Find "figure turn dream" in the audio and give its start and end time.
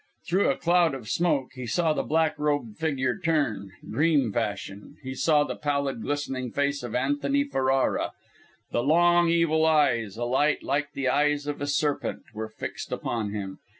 2.79-4.33